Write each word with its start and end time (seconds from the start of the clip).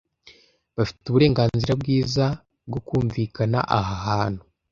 Bafite 0.75 1.03
uburenganzira 1.07 1.73
bwiza 1.81 2.25
bwo 2.67 2.79
kumvikana 2.87 3.59
aha 3.77 3.95
hantu." 4.07 4.41